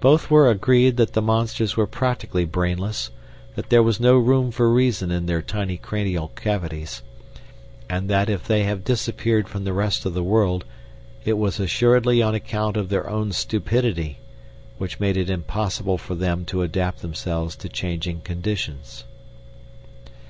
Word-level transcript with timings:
Both 0.00 0.30
were 0.30 0.48
agreed 0.48 0.96
that 0.96 1.12
the 1.12 1.20
monsters 1.20 1.76
were 1.76 1.86
practically 1.86 2.46
brainless, 2.46 3.10
that 3.54 3.68
there 3.68 3.82
was 3.82 4.00
no 4.00 4.16
room 4.16 4.50
for 4.50 4.72
reason 4.72 5.10
in 5.10 5.26
their 5.26 5.42
tiny 5.42 5.76
cranial 5.76 6.28
cavities, 6.28 7.02
and 7.86 8.08
that 8.08 8.30
if 8.30 8.46
they 8.46 8.62
have 8.64 8.82
disappeared 8.82 9.46
from 9.46 9.64
the 9.64 9.74
rest 9.74 10.06
of 10.06 10.14
the 10.14 10.22
world 10.22 10.64
it 11.22 11.36
was 11.36 11.60
assuredly 11.60 12.22
on 12.22 12.34
account 12.34 12.78
of 12.78 12.88
their 12.88 13.10
own 13.10 13.30
stupidity, 13.32 14.16
which 14.78 15.00
made 15.00 15.18
it 15.18 15.28
impossible 15.28 15.98
for 15.98 16.14
them 16.14 16.46
to 16.46 16.62
adapt 16.62 17.02
themselves 17.02 17.54
to 17.56 17.68
changing 17.68 18.22
conditions. 18.22 19.04